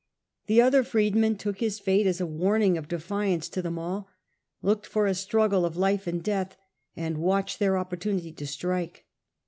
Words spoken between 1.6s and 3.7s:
fate as a warning of defiance to